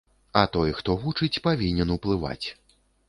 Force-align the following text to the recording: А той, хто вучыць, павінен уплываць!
А 0.39 0.41
той, 0.55 0.71
хто 0.79 0.95
вучыць, 1.03 1.41
павінен 1.49 1.93
уплываць! 1.97 2.47